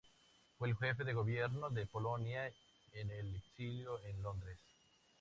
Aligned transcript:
Fue 0.57 0.67
el 0.69 0.77
jefe 0.77 1.03
del 1.03 1.13
Gobierno 1.13 1.69
de 1.69 1.85
Polonia 1.85 2.51
en 2.93 3.11
el 3.11 3.35
exilio 3.35 4.01
en 4.05 4.23
Londres. 4.23 4.57